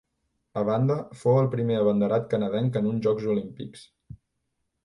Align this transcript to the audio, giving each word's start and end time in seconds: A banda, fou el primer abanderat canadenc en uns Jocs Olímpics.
A 0.59 0.63
banda, 0.69 0.95
fou 1.25 1.37
el 1.41 1.51
primer 1.51 1.77
abanderat 1.81 2.25
canadenc 2.33 2.81
en 2.81 2.91
uns 2.93 3.07
Jocs 3.09 3.31
Olímpics. 3.35 3.89